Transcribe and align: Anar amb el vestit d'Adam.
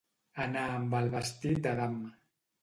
Anar 0.45 0.63
amb 0.77 0.95
el 1.01 1.11
vestit 1.17 1.61
d'Adam. 1.67 2.01